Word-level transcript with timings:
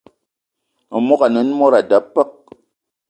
Memogo 0.91 1.23
ane 1.27 1.41
mod 1.59 1.73
a 1.79 1.81
da 1.89 1.97
peuk. 2.13 2.31